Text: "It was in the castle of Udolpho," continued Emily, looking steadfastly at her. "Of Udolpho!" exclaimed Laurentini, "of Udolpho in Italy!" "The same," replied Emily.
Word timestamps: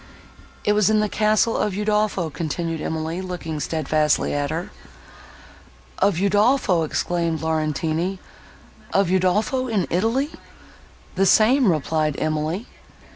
"It 0.63 0.73
was 0.73 0.89
in 0.89 0.99
the 0.99 1.07
castle 1.07 1.55
of 1.55 1.75
Udolpho," 1.77 2.31
continued 2.33 2.81
Emily, 2.81 3.21
looking 3.21 3.59
steadfastly 3.59 4.33
at 4.33 4.49
her. 4.49 4.71
"Of 5.99 6.15
Udolpho!" 6.19 6.81
exclaimed 6.83 7.41
Laurentini, 7.41 8.17
"of 8.93 9.09
Udolpho 9.11 9.67
in 9.67 9.85
Italy!" 9.91 10.31
"The 11.13 11.27
same," 11.27 11.71
replied 11.71 12.15
Emily. 12.19 12.65